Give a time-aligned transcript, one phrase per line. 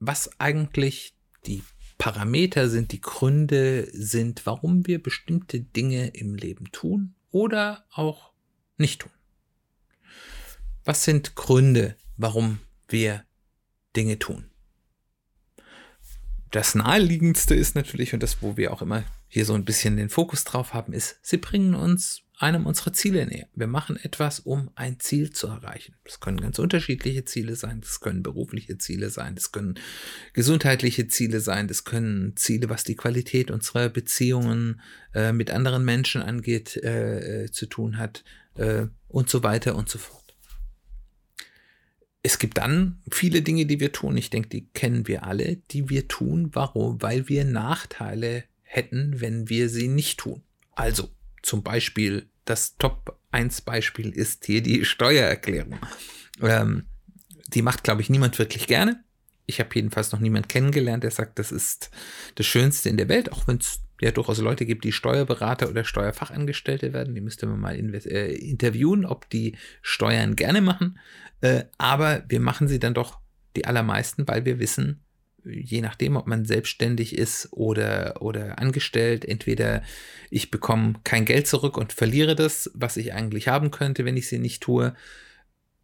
[0.00, 1.14] was eigentlich
[1.46, 1.62] die
[1.98, 8.32] Parameter sind, die Gründe sind, warum wir bestimmte Dinge im Leben tun oder auch
[8.78, 9.12] nicht tun.
[10.84, 12.58] Was sind Gründe, warum
[12.88, 13.24] wir
[13.94, 14.50] Dinge tun?
[16.50, 20.08] Das naheliegendste ist natürlich, und das, wo wir auch immer hier so ein bisschen den
[20.08, 23.48] Fokus drauf haben, ist, sie bringen uns einem unserer Ziele näher.
[23.54, 25.94] Wir machen etwas, um ein Ziel zu erreichen.
[26.04, 29.78] Das können ganz unterschiedliche Ziele sein, das können berufliche Ziele sein, das können
[30.32, 34.80] gesundheitliche Ziele sein, das können Ziele, was die Qualität unserer Beziehungen
[35.14, 38.24] äh, mit anderen Menschen angeht, äh, äh, zu tun hat
[38.54, 40.34] äh, und so weiter und so fort.
[42.22, 44.16] Es gibt dann viele Dinge, die wir tun.
[44.16, 46.50] Ich denke, die kennen wir alle, die wir tun.
[46.52, 47.00] Warum?
[47.02, 50.42] Weil wir Nachteile hätten, wenn wir sie nicht tun.
[50.74, 51.10] Also
[51.42, 55.78] zum Beispiel das Top 1 Beispiel ist hier die Steuererklärung.
[56.42, 56.84] Ähm,
[57.48, 59.02] die macht, glaube ich, niemand wirklich gerne.
[59.46, 61.90] Ich habe jedenfalls noch niemand kennengelernt, der sagt, das ist
[62.34, 65.84] das Schönste in der Welt, auch wenn es ja durchaus Leute gibt, die Steuerberater oder
[65.84, 67.14] Steuerfachangestellte werden.
[67.14, 70.98] Die müsste man mal äh, interviewen, ob die Steuern gerne machen.
[71.40, 73.20] Äh, aber wir machen sie dann doch
[73.56, 75.04] die allermeisten, weil wir wissen,
[75.44, 79.82] je nachdem, ob man selbstständig ist oder, oder angestellt, entweder
[80.30, 84.28] ich bekomme kein Geld zurück und verliere das, was ich eigentlich haben könnte, wenn ich
[84.28, 84.94] sie nicht tue,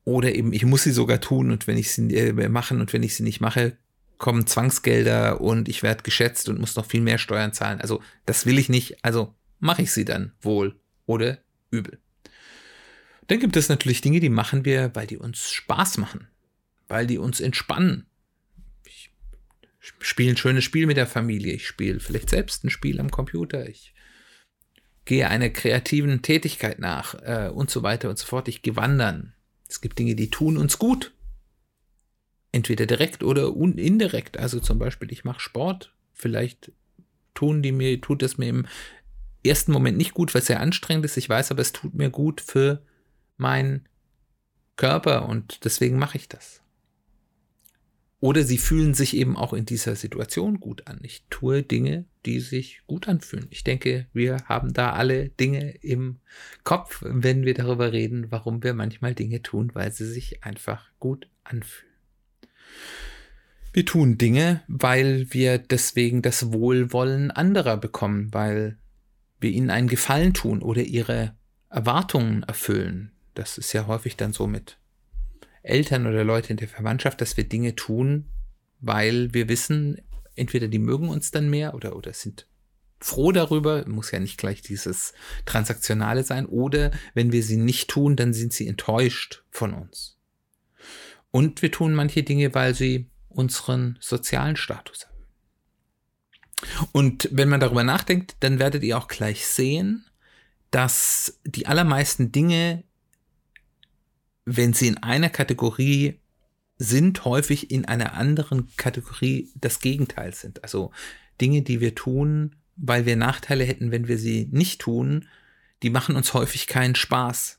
[0.04, 3.02] oder eben ich muss sie sogar tun und wenn ich sie äh, machen und wenn
[3.02, 3.76] ich sie nicht mache,
[4.18, 7.80] kommen Zwangsgelder und ich werde geschätzt und muss noch viel mehr Steuern zahlen.
[7.80, 11.38] Also das will ich nicht, also mache ich sie dann wohl oder
[11.70, 11.98] übel.
[13.26, 16.28] Dann gibt es natürlich Dinge, die machen wir, weil die uns Spaß machen,
[16.86, 18.06] weil die uns entspannen,
[20.00, 23.68] spiele ein schönes Spiel mit der Familie, ich spiele vielleicht selbst ein Spiel am Computer,
[23.68, 23.94] ich
[25.06, 28.48] gehe einer kreativen Tätigkeit nach äh, und so weiter und so fort.
[28.48, 29.32] Ich gehe wandern.
[29.68, 31.14] Es gibt Dinge, die tun uns gut.
[32.52, 34.36] Entweder direkt oder indirekt.
[34.36, 35.94] Also zum Beispiel, ich mache Sport.
[36.12, 36.72] Vielleicht
[37.34, 38.66] tun die mir, tut es mir im
[39.44, 41.16] ersten Moment nicht gut, weil es sehr anstrengend ist.
[41.16, 42.82] Ich weiß aber, es tut mir gut für
[43.36, 43.88] meinen
[44.76, 46.62] Körper und deswegen mache ich das.
[48.18, 50.98] Oder sie fühlen sich eben auch in dieser Situation gut an.
[51.02, 53.46] Ich tue Dinge, die sich gut anfühlen.
[53.50, 56.16] Ich denke, wir haben da alle Dinge im
[56.64, 61.28] Kopf, wenn wir darüber reden, warum wir manchmal Dinge tun, weil sie sich einfach gut
[61.44, 61.92] anfühlen.
[63.74, 68.78] Wir tun Dinge, weil wir deswegen das Wohlwollen anderer bekommen, weil
[69.38, 71.36] wir ihnen einen Gefallen tun oder ihre
[71.68, 73.12] Erwartungen erfüllen.
[73.34, 74.78] Das ist ja häufig dann so mit
[75.66, 78.26] Eltern oder Leute in der Verwandtschaft, dass wir Dinge tun,
[78.80, 80.00] weil wir wissen,
[80.34, 82.46] entweder die mögen uns dann mehr oder, oder sind
[82.98, 85.12] froh darüber, muss ja nicht gleich dieses
[85.44, 90.18] Transaktionale sein, oder wenn wir sie nicht tun, dann sind sie enttäuscht von uns.
[91.30, 95.16] Und wir tun manche Dinge, weil sie unseren sozialen Status erhöhen.
[96.92, 100.06] Und wenn man darüber nachdenkt, dann werdet ihr auch gleich sehen,
[100.70, 102.84] dass die allermeisten Dinge,
[104.46, 106.20] wenn sie in einer Kategorie
[106.78, 110.62] sind, häufig in einer anderen Kategorie das Gegenteil sind.
[110.62, 110.92] Also
[111.40, 115.28] Dinge, die wir tun, weil wir Nachteile hätten, wenn wir sie nicht tun,
[115.82, 117.58] die machen uns häufig keinen Spaß.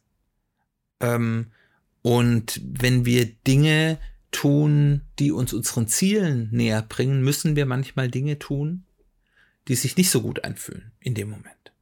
[1.01, 1.51] Ähm,
[2.01, 3.99] und wenn wir Dinge
[4.31, 8.85] tun, die uns unseren Zielen näher bringen, müssen wir manchmal Dinge tun,
[9.67, 11.73] die sich nicht so gut anfühlen in dem Moment.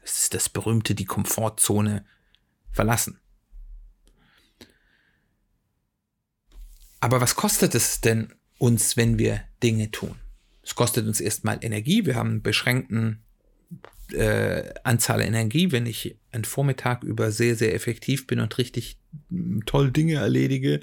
[0.00, 2.04] Das ist das berühmte, die Komfortzone
[2.72, 3.20] verlassen.
[7.02, 10.14] Aber was kostet es denn uns, wenn wir Dinge tun?
[10.62, 12.06] Es kostet uns erstmal Energie.
[12.06, 13.24] Wir haben einen beschränkten
[14.12, 15.72] äh, Anzahl Energie.
[15.72, 19.00] Wenn ich einen Vormittag über sehr, sehr effektiv bin und richtig
[19.30, 20.78] hm, toll Dinge erledige,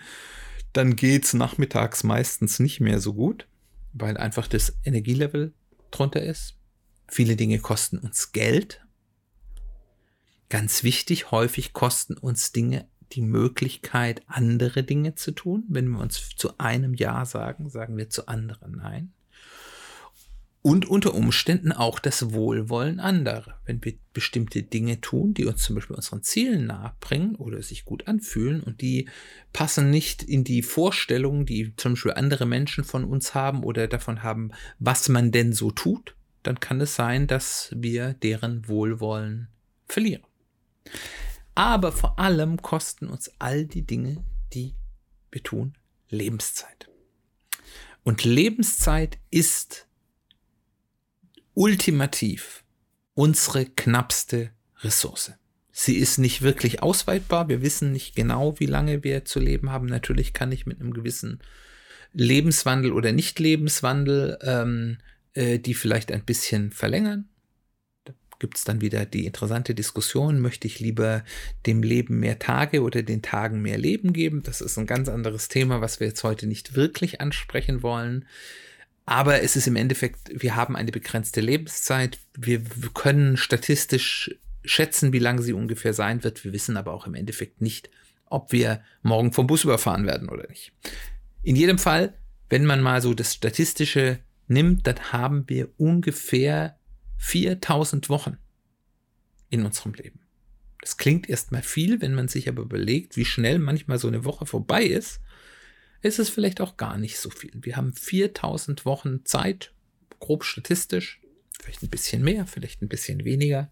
[0.73, 3.47] dann geht es nachmittags meistens nicht mehr so gut,
[3.93, 5.53] weil einfach das Energielevel
[5.89, 6.57] drunter ist.
[7.07, 8.81] Viele Dinge kosten uns Geld.
[10.49, 15.63] Ganz wichtig, häufig kosten uns Dinge die Möglichkeit, andere Dinge zu tun.
[15.67, 19.13] Wenn wir uns zu einem Ja sagen, sagen wir zu anderen Nein.
[20.61, 23.59] und unter Umständen auch das Wohlwollen anderer.
[23.65, 28.07] Wenn wir bestimmte Dinge tun, die uns zum Beispiel unseren Zielen nahebringen oder sich gut
[28.07, 29.07] anfühlen und die
[29.53, 34.21] passen nicht in die Vorstellungen, die zum Beispiel andere Menschen von uns haben oder davon
[34.21, 39.47] haben, was man denn so tut, dann kann es sein, dass wir deren Wohlwollen
[39.87, 40.23] verlieren.
[41.59, 44.23] Aber vor allem kosten uns all die Dinge,
[44.53, 44.75] die
[45.29, 45.73] wir tun,
[46.07, 46.89] Lebenszeit.
[48.01, 49.85] Und Lebenszeit ist
[51.55, 52.63] ultimativ
[53.13, 55.33] unsere knappste Ressource.
[55.69, 57.49] Sie ist nicht wirklich ausweitbar.
[57.49, 59.87] Wir wissen nicht genau, wie lange wir zu leben haben.
[59.87, 61.41] Natürlich kann ich mit einem gewissen
[62.13, 64.99] Lebenswandel oder Nicht-Lebenswandel ähm,
[65.33, 67.28] äh, die vielleicht ein bisschen verlängern.
[68.39, 71.23] Gibt es dann wieder die interessante Diskussion, möchte ich lieber
[71.65, 74.43] dem Leben mehr Tage oder den Tagen mehr Leben geben?
[74.43, 78.25] Das ist ein ganz anderes Thema, was wir jetzt heute nicht wirklich ansprechen wollen.
[79.05, 82.19] Aber es ist im Endeffekt, wir haben eine begrenzte Lebenszeit.
[82.37, 82.61] Wir
[82.93, 86.43] können statistisch schätzen, wie lange sie ungefähr sein wird.
[86.45, 87.89] Wir wissen aber auch im Endeffekt nicht,
[88.27, 90.71] ob wir morgen vom Bus überfahren werden oder nicht.
[91.43, 92.13] In jedem Fall,
[92.49, 96.78] wenn man mal so das Statistische nimmt, dann haben wir ungefähr
[97.19, 98.37] 4000 Wochen
[99.49, 100.19] in unserem Leben.
[100.81, 104.45] Das klingt erstmal viel, wenn man sich aber überlegt, wie schnell manchmal so eine Woche
[104.45, 105.21] vorbei ist
[106.01, 107.51] ist es vielleicht auch gar nicht so viel.
[107.55, 109.73] Wir haben 4000 Wochen Zeit,
[110.19, 111.21] grob statistisch,
[111.61, 113.71] vielleicht ein bisschen mehr, vielleicht ein bisschen weniger,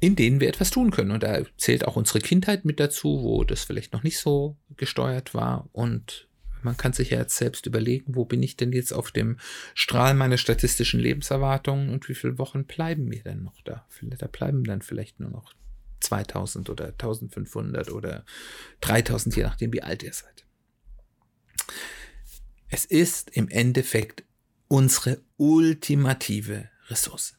[0.00, 1.12] in denen wir etwas tun können.
[1.12, 5.34] Und da zählt auch unsere Kindheit mit dazu, wo das vielleicht noch nicht so gesteuert
[5.34, 5.68] war.
[5.72, 6.28] Und
[6.64, 9.38] man kann sich ja jetzt selbst überlegen, wo bin ich denn jetzt auf dem
[9.74, 13.86] Strahl meiner statistischen Lebenserwartungen und wie viele Wochen bleiben mir denn noch da?
[14.00, 15.54] Da bleiben dann vielleicht nur noch
[16.00, 18.24] 2000 oder 1500 oder
[18.80, 20.44] 3000, je nachdem, wie alt ihr seid.
[22.68, 24.24] Es ist im Endeffekt
[24.68, 27.36] unsere ultimative Ressource.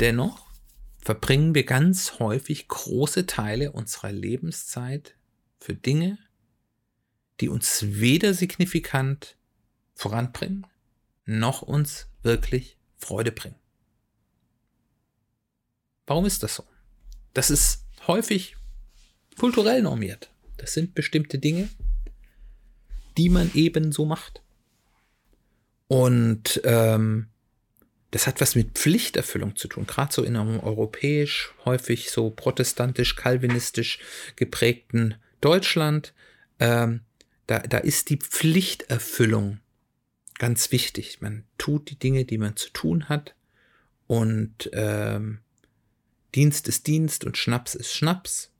[0.00, 0.50] Dennoch
[0.98, 5.16] verbringen wir ganz häufig große Teile unserer Lebenszeit
[5.58, 6.18] für Dinge,
[7.40, 9.36] die uns weder signifikant
[9.94, 10.66] voranbringen,
[11.24, 13.56] noch uns wirklich Freude bringen.
[16.06, 16.64] Warum ist das so?
[17.32, 18.56] Das ist häufig
[19.38, 20.30] kulturell normiert.
[20.58, 21.68] Das sind bestimmte Dinge,
[23.16, 24.42] die man eben so macht.
[25.88, 27.28] Und ähm,
[28.10, 33.98] das hat was mit Pflichterfüllung zu tun, gerade so in einem europäisch, häufig so protestantisch-kalvinistisch
[34.36, 36.14] geprägten Deutschland.
[36.60, 37.00] Ähm,
[37.46, 39.60] da, da ist die Pflichterfüllung
[40.38, 41.20] ganz wichtig.
[41.20, 43.34] Man tut die Dinge, die man zu tun hat.
[44.06, 45.40] Und ähm,
[46.34, 48.50] Dienst ist Dienst und Schnaps ist Schnaps.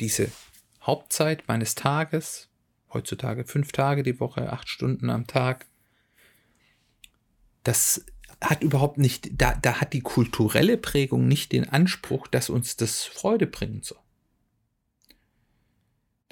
[0.00, 0.30] Diese
[0.80, 2.48] Hauptzeit meines Tages
[2.92, 5.66] heutzutage fünf Tage die Woche, acht Stunden am Tag.
[7.64, 8.04] Das
[8.40, 13.04] hat überhaupt nicht, da, da hat die kulturelle Prägung nicht den Anspruch, dass uns das
[13.04, 14.00] Freude bringen soll.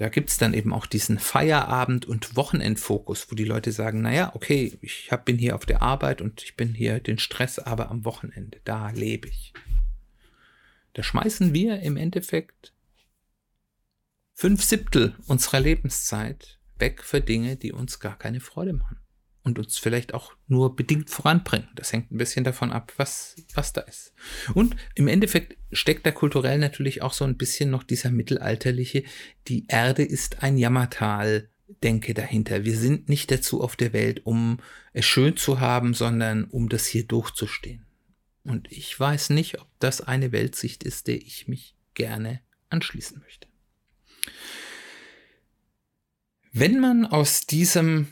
[0.00, 4.34] Da gibt es dann eben auch diesen Feierabend- und Wochenendfokus, wo die Leute sagen, naja,
[4.34, 7.90] okay, ich hab, bin hier auf der Arbeit und ich bin hier den Stress, aber
[7.90, 9.52] am Wochenende, da lebe ich.
[10.94, 12.72] Da schmeißen wir im Endeffekt
[14.32, 18.96] fünf Siebtel unserer Lebenszeit weg für Dinge, die uns gar keine Freude machen
[19.50, 21.68] und uns vielleicht auch nur bedingt voranbringen.
[21.74, 24.12] Das hängt ein bisschen davon ab, was, was da ist.
[24.54, 29.04] Und im Endeffekt steckt da kulturell natürlich auch so ein bisschen noch dieser mittelalterliche,
[29.48, 31.48] die Erde ist ein Jammertal.
[31.84, 32.64] Denke dahinter.
[32.64, 34.58] Wir sind nicht dazu auf der Welt, um
[34.92, 37.86] es schön zu haben, sondern um das hier durchzustehen.
[38.42, 42.40] Und ich weiß nicht, ob das eine Weltsicht ist, der ich mich gerne
[42.70, 43.46] anschließen möchte.
[46.52, 48.08] Wenn man aus diesem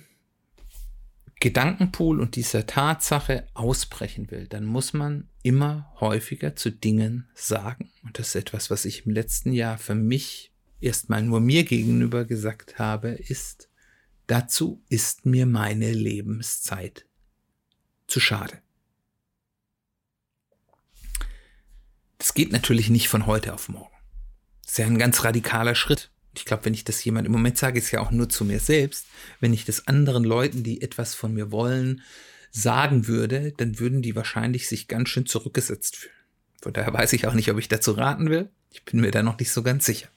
[1.40, 7.90] Gedankenpool und dieser Tatsache ausbrechen will, dann muss man immer häufiger zu Dingen sagen.
[8.02, 12.25] Und das ist etwas, was ich im letzten Jahr für mich erstmal nur mir gegenüber
[12.25, 13.68] gesagt habe, ist,
[14.26, 17.07] dazu ist mir meine Lebenszeit
[18.09, 18.61] zu schade.
[22.18, 23.95] Das geht natürlich nicht von heute auf morgen.
[24.62, 27.59] Das ist ja ein ganz radikaler Schritt ich glaube, wenn ich das jemand, im Moment
[27.59, 29.07] sage es ja auch nur zu mir selbst,
[29.40, 32.02] wenn ich das anderen Leuten, die etwas von mir wollen,
[32.50, 36.14] sagen würde, dann würden die wahrscheinlich sich ganz schön zurückgesetzt fühlen.
[36.62, 38.50] Von daher weiß ich auch nicht, ob ich dazu raten will.
[38.71, 40.09] Ich bin mir da noch nicht so ganz sicher.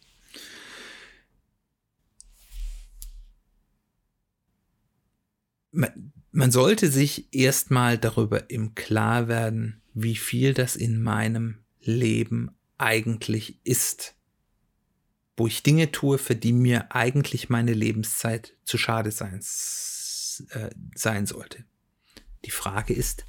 [5.72, 12.52] Man, man sollte sich erstmal darüber im Klar werden, wie viel das in meinem Leben
[12.78, 14.16] eigentlich ist
[15.38, 19.40] wo ich Dinge tue, für die mir eigentlich meine Lebenszeit zu schade sein,
[20.50, 21.64] äh, sein sollte.
[22.46, 23.26] Die Frage ist,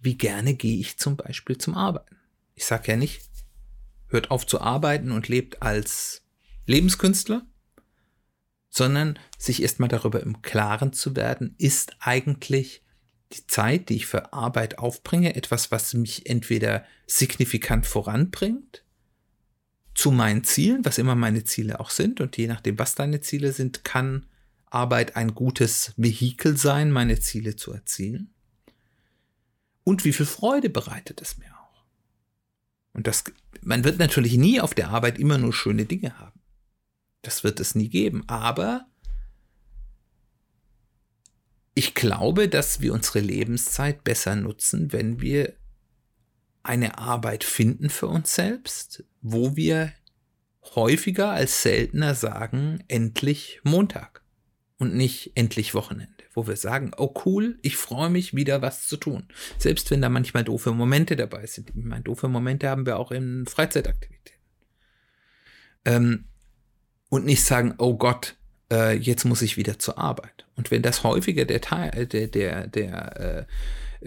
[0.00, 2.16] wie gerne gehe ich zum Beispiel zum Arbeiten?
[2.54, 3.22] Ich sage ja nicht,
[4.08, 6.22] hört auf zu arbeiten und lebt als
[6.66, 7.46] Lebenskünstler,
[8.68, 12.82] sondern sich erstmal darüber im Klaren zu werden, ist eigentlich
[13.32, 18.83] die Zeit, die ich für Arbeit aufbringe, etwas, was mich entweder signifikant voranbringt
[19.94, 23.52] zu meinen Zielen, was immer meine Ziele auch sind, und je nachdem, was deine Ziele
[23.52, 24.26] sind, kann
[24.66, 28.30] Arbeit ein gutes Vehikel sein, meine Ziele zu erzielen.
[29.84, 31.84] Und wie viel Freude bereitet es mir auch?
[32.92, 33.24] Und das,
[33.60, 36.40] man wird natürlich nie auf der Arbeit immer nur schöne Dinge haben.
[37.22, 38.24] Das wird es nie geben.
[38.28, 38.86] Aber
[41.74, 45.54] ich glaube, dass wir unsere Lebenszeit besser nutzen, wenn wir
[46.64, 49.92] eine Arbeit finden für uns selbst, wo wir
[50.74, 54.22] häufiger als seltener sagen, endlich Montag
[54.78, 58.96] und nicht endlich Wochenende, wo wir sagen, oh cool, ich freue mich wieder was zu
[58.96, 59.28] tun.
[59.58, 61.70] Selbst wenn da manchmal doofe Momente dabei sind.
[61.70, 64.40] Ich meine, doofe Momente haben wir auch in Freizeitaktivitäten.
[65.84, 66.24] Ähm,
[67.10, 68.36] und nicht sagen, oh Gott,
[68.72, 70.46] äh, jetzt muss ich wieder zur Arbeit.
[70.56, 73.44] Und wenn das häufiger der, Teil, der, der, der äh,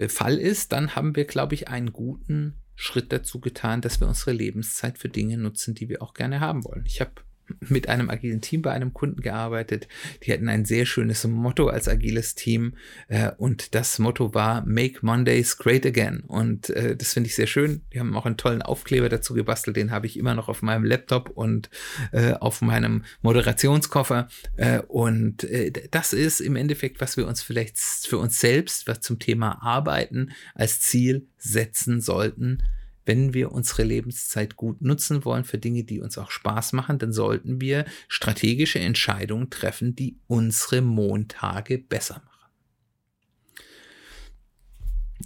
[0.08, 4.32] Fall ist, dann haben wir, glaube ich, einen guten Schritt dazu getan, dass wir unsere
[4.32, 6.84] Lebenszeit für Dinge nutzen, die wir auch gerne haben wollen.
[6.86, 7.12] Ich habe
[7.60, 9.88] mit einem agilen Team bei einem Kunden gearbeitet.
[10.22, 12.74] Die hatten ein sehr schönes Motto als agiles Team
[13.08, 17.46] äh, und das Motto war Make Mondays Great Again und äh, das finde ich sehr
[17.46, 17.82] schön.
[17.92, 20.84] Die haben auch einen tollen Aufkleber dazu gebastelt, den habe ich immer noch auf meinem
[20.84, 21.70] Laptop und
[22.12, 27.78] äh, auf meinem Moderationskoffer äh, und äh, das ist im Endeffekt, was wir uns vielleicht
[27.78, 32.62] für uns selbst, was zum Thema Arbeiten als Ziel setzen sollten
[33.08, 37.12] wenn wir unsere Lebenszeit gut nutzen wollen für Dinge, die uns auch Spaß machen, dann
[37.12, 42.52] sollten wir strategische Entscheidungen treffen, die unsere Montage besser machen.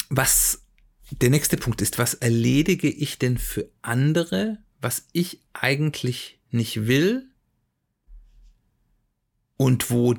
[0.08, 0.62] Was
[1.10, 7.28] der nächste Punkt ist, was erledige ich denn für andere, was ich eigentlich nicht will
[9.56, 10.14] und wo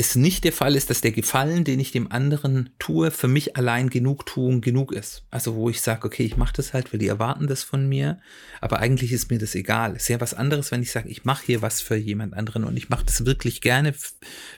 [0.00, 3.56] es nicht der Fall ist, dass der Gefallen, den ich dem anderen tue, für mich
[3.58, 5.24] allein Genugtuung genug ist.
[5.30, 8.18] Also wo ich sage, okay, ich mache das halt, weil die erwarten das von mir,
[8.62, 9.94] aber eigentlich ist mir das egal.
[9.96, 12.78] Ist ja was anderes, wenn ich sage, ich mache hier was für jemand anderen und
[12.78, 13.94] ich mache das wirklich gerne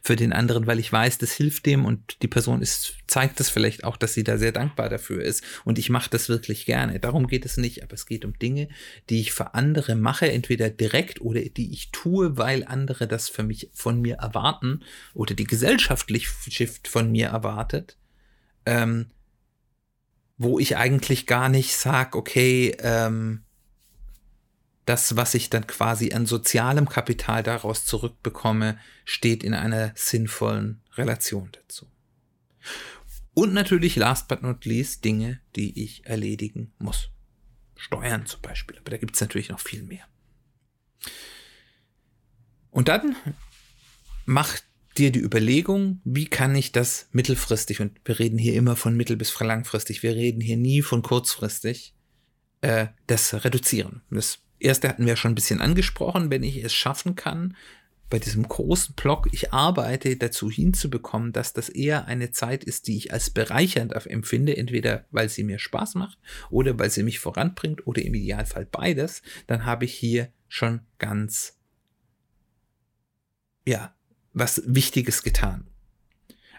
[0.01, 3.51] für den anderen, weil ich weiß, das hilft dem und die Person ist, zeigt das
[3.51, 7.01] vielleicht auch, dass sie da sehr dankbar dafür ist und ich mache das wirklich gerne.
[7.01, 8.69] Darum geht es nicht, aber es geht um Dinge,
[9.11, 13.43] die ich für andere mache, entweder direkt oder die ich tue, weil andere das für
[13.43, 14.85] mich von mir erwarten
[15.15, 17.97] oder oder die gesellschaftlich Shift von mir erwartet,
[18.67, 19.07] ähm,
[20.37, 23.45] wo ich eigentlich gar nicht sage, okay, ähm,
[24.85, 31.49] das, was ich dann quasi an sozialem Kapital daraus zurückbekomme, steht in einer sinnvollen Relation
[31.53, 31.87] dazu.
[33.33, 37.09] Und natürlich, last but not least, Dinge, die ich erledigen muss.
[37.77, 40.05] Steuern zum Beispiel, aber da gibt es natürlich noch viel mehr.
[42.71, 43.17] Und dann
[44.27, 44.65] macht
[44.99, 49.17] dir die Überlegung, wie kann ich das mittelfristig, und wir reden hier immer von mittel-
[49.17, 51.95] bis langfristig, wir reden hier nie von kurzfristig,
[52.61, 54.03] äh, das reduzieren.
[54.11, 57.57] Das erste hatten wir schon ein bisschen angesprochen, wenn ich es schaffen kann,
[58.13, 62.99] bei diesem großen Block, ich arbeite dazu hinzubekommen, dass das eher eine Zeit ist, die
[62.99, 66.19] ich als bereichernd empfinde, entweder weil sie mir Spaß macht
[66.51, 71.59] oder weil sie mich voranbringt oder im Idealfall beides, dann habe ich hier schon ganz,
[73.67, 73.95] ja,
[74.33, 75.67] was Wichtiges getan.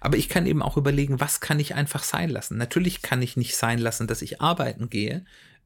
[0.01, 2.57] Aber ich kann eben auch überlegen, was kann ich einfach sein lassen.
[2.57, 5.25] Natürlich kann ich nicht sein lassen, dass ich arbeiten gehe,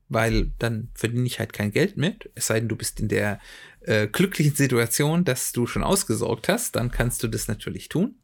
[0.10, 2.30] weil dann verdiene ich halt kein Geld mit.
[2.36, 3.40] Es sei denn, du bist in der
[3.82, 8.16] äh, glücklichen Situation, dass du schon ausgesorgt hast, dann kannst du das natürlich tun.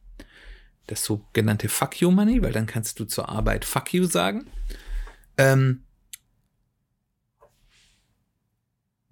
[0.88, 4.46] Das sogenannte Fuck You Money, weil dann kannst du zur Arbeit Fuck You sagen.
[5.38, 5.84] Ähm,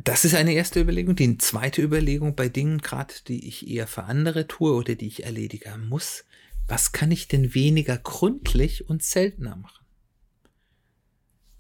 [0.04, 1.16] Das ist eine erste Überlegung.
[1.16, 5.24] Die zweite Überlegung bei Dingen, gerade die ich eher für andere tue oder die ich
[5.24, 6.26] erledigen muss,
[6.68, 9.86] was kann ich denn weniger gründlich und seltener machen?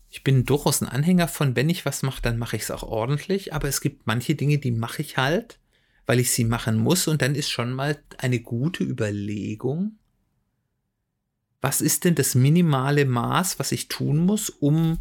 [0.09, 2.83] Ich bin durchaus ein Anhänger von, wenn ich was mache, dann mache ich es auch
[2.83, 5.59] ordentlich, aber es gibt manche Dinge, die mache ich halt,
[6.05, 9.97] weil ich sie machen muss und dann ist schon mal eine gute Überlegung,
[11.61, 14.97] was ist denn das minimale Maß, was ich tun muss, um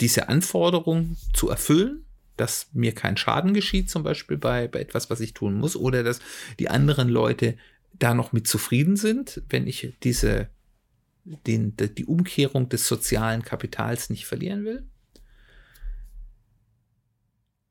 [0.00, 2.04] diese Anforderung zu erfüllen
[2.40, 6.02] dass mir kein Schaden geschieht, zum Beispiel bei, bei etwas, was ich tun muss, oder
[6.02, 6.20] dass
[6.58, 7.56] die anderen Leute
[7.98, 10.48] da noch mit zufrieden sind, wenn ich diese,
[11.24, 14.86] den, die Umkehrung des sozialen Kapitals nicht verlieren will?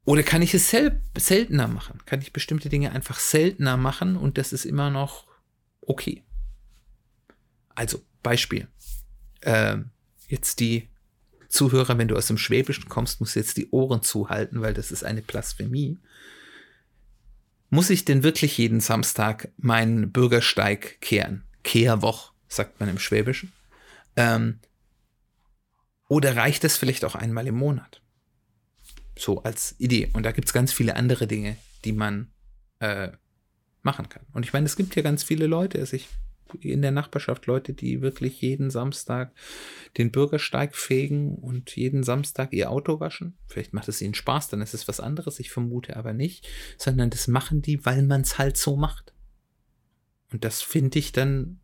[0.06, 2.00] Oder kann ich es sel seltener machen?
[2.06, 5.28] Kann ich bestimmte Dinge einfach seltener machen und das ist immer noch
[5.82, 6.24] okay?
[7.76, 8.68] Also, Beispiel.
[9.42, 9.78] äh,
[10.28, 10.90] jetzt die
[11.58, 14.92] Zuhörer, wenn du aus dem Schwäbischen kommst, musst du jetzt die Ohren zuhalten, weil das
[14.92, 15.98] ist eine Blasphemie.
[17.70, 21.44] Muss ich denn wirklich jeden Samstag meinen Bürgersteig kehren?
[21.64, 23.52] Kehrwoch, sagt man im Schwäbischen.
[24.16, 24.60] Ähm,
[26.08, 28.02] oder reicht das vielleicht auch einmal im Monat?
[29.18, 30.10] So als Idee.
[30.14, 32.32] Und da gibt es ganz viele andere Dinge, die man
[32.80, 33.10] äh,
[33.82, 34.24] machen kann.
[34.32, 36.08] Und ich meine, es gibt ja ganz viele Leute, also ich
[36.62, 39.32] in der Nachbarschaft Leute, die wirklich jeden Samstag
[39.98, 43.38] den Bürgersteig fegen und jeden Samstag ihr Auto waschen.
[43.48, 47.10] Vielleicht macht es ihnen Spaß, dann ist es was anderes, ich vermute aber nicht, sondern
[47.10, 49.14] das machen die, weil man es halt so macht.
[50.32, 51.60] Und das finde ich dann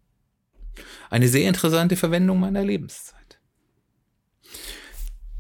[1.09, 3.39] eine sehr interessante Verwendung meiner Lebenszeit.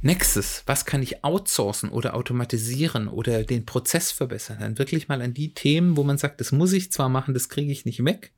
[0.05, 4.57] Nächstes, was kann ich outsourcen oder automatisieren oder den Prozess verbessern?
[4.59, 7.47] Dann wirklich mal an die Themen, wo man sagt, das muss ich zwar machen, das
[7.47, 8.33] kriege ich nicht weg.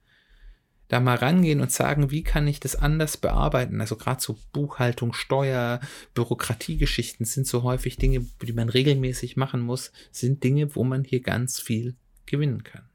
[0.88, 3.82] Da mal rangehen und sagen, wie kann ich das anders bearbeiten?
[3.82, 5.80] Also gerade so Buchhaltung, Steuer,
[6.14, 11.22] Bürokratiegeschichten sind so häufig Dinge, die man regelmäßig machen muss, sind Dinge, wo man hier
[11.22, 12.88] ganz viel gewinnen kann.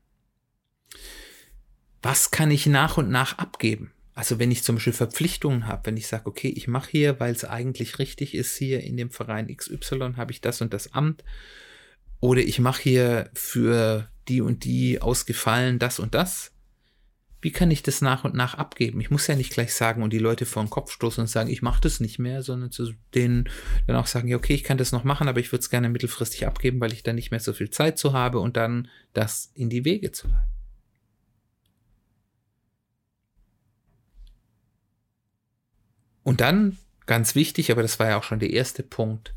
[2.02, 3.92] Was kann ich nach und nach abgeben?
[4.14, 7.32] Also wenn ich zum Beispiel Verpflichtungen habe, wenn ich sage, okay, ich mache hier, weil
[7.32, 11.24] es eigentlich richtig ist, hier in dem Verein XY habe ich das und das Amt,
[12.20, 16.52] oder ich mache hier für die und die ausgefallen das und das.
[17.42, 19.00] Wie kann ich das nach und nach abgeben?
[19.00, 21.48] Ich muss ja nicht gleich sagen und die Leute vor den Kopf stoßen und sagen,
[21.48, 23.48] ich mache das nicht mehr, sondern zu denen
[23.86, 25.88] dann auch sagen, ja, okay, ich kann das noch machen, aber ich würde es gerne
[25.88, 29.50] mittelfristig abgeben, weil ich dann nicht mehr so viel Zeit zu habe und dann das
[29.54, 30.50] in die Wege zu leiten.
[36.22, 39.34] Und dann, ganz wichtig, aber das war ja auch schon der erste Punkt,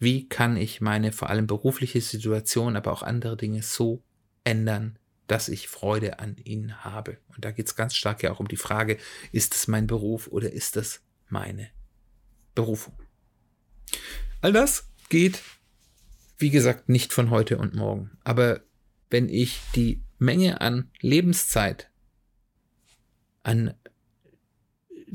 [0.00, 4.02] wie kann ich meine vor allem berufliche Situation, aber auch andere Dinge so
[4.42, 7.18] ändern, dass ich Freude an ihnen habe.
[7.34, 8.98] Und da geht es ganz stark ja auch um die Frage,
[9.32, 11.68] ist es mein Beruf oder ist es meine
[12.54, 12.94] Berufung?
[14.40, 15.42] All das geht,
[16.38, 18.10] wie gesagt, nicht von heute und morgen.
[18.24, 18.60] Aber
[19.10, 21.90] wenn ich die Menge an Lebenszeit,
[23.42, 23.74] an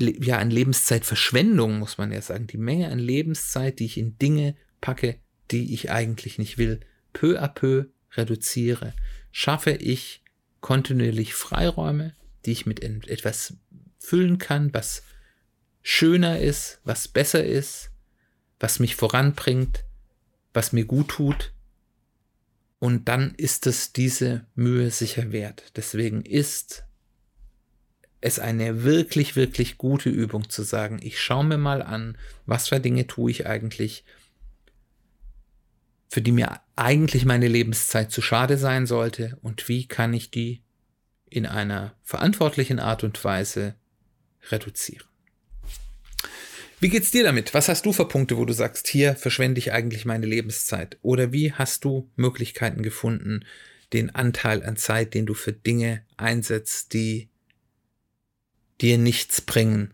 [0.02, 4.56] ja, an Lebenszeitverschwendung, muss man ja sagen, die Menge an Lebenszeit, die ich in Dinge
[4.80, 6.80] packe, die ich eigentlich nicht will,
[7.12, 8.94] peu à peu reduziere,
[9.32, 10.22] schaffe ich
[10.60, 12.14] kontinuierlich Freiräume,
[12.44, 13.54] die ich mit etwas
[13.98, 15.02] füllen kann, was
[15.82, 17.90] schöner ist, was besser ist,
[18.58, 19.84] was mich voranbringt,
[20.52, 21.52] was mir gut tut.
[22.78, 25.72] Und dann ist es diese Mühe sicher wert.
[25.76, 26.84] Deswegen ist
[28.20, 32.80] es eine wirklich, wirklich gute Übung zu sagen, ich schaue mir mal an, was für
[32.80, 34.04] Dinge tue ich eigentlich,
[36.08, 40.62] für die mir eigentlich meine Lebenszeit zu schade sein sollte und wie kann ich die
[41.30, 43.74] in einer verantwortlichen Art und Weise
[44.50, 45.06] reduzieren.
[46.80, 47.52] Wie geht's dir damit?
[47.54, 50.98] Was hast du für Punkte, wo du sagst, hier verschwende ich eigentlich meine Lebenszeit?
[51.02, 53.44] Oder wie hast du Möglichkeiten gefunden,
[53.92, 57.28] den Anteil an Zeit, den du für Dinge einsetzt, die
[58.80, 59.92] dir nichts bringen,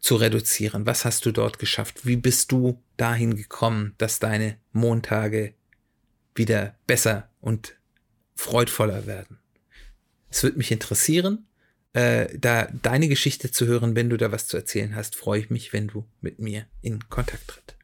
[0.00, 0.86] zu reduzieren?
[0.86, 2.06] Was hast du dort geschafft?
[2.06, 5.54] Wie bist du dahin gekommen, dass deine Montage
[6.34, 7.76] wieder besser und
[8.34, 9.38] freudvoller werden?
[10.30, 11.46] Es würde mich interessieren,
[11.92, 13.96] äh, da deine Geschichte zu hören.
[13.96, 17.08] Wenn du da was zu erzählen hast, freue ich mich, wenn du mit mir in
[17.08, 17.76] Kontakt tritt.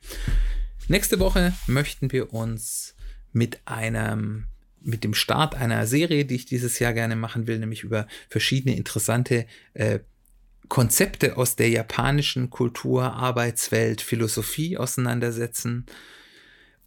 [0.88, 2.94] Nächste Woche möchten wir uns
[3.32, 4.46] mit einem
[4.84, 8.76] mit dem Start einer Serie, die ich dieses Jahr gerne machen will, nämlich über verschiedene
[8.76, 10.00] interessante äh,
[10.68, 15.86] Konzepte aus der japanischen Kultur, Arbeitswelt, Philosophie auseinandersetzen.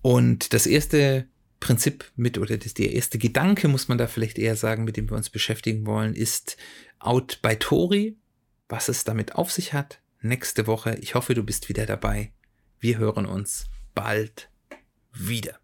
[0.02, 1.28] Und das erste
[1.60, 5.10] Prinzip mit, oder das, der erste Gedanke, muss man da vielleicht eher sagen, mit dem
[5.10, 6.58] wir uns beschäftigen wollen, ist
[7.00, 8.18] Out by Tori.
[8.70, 10.98] Was es damit auf sich hat, nächste Woche.
[11.02, 12.32] Ich hoffe, du bist wieder dabei.
[12.80, 14.50] Wir hören uns bald
[15.14, 15.60] wieder.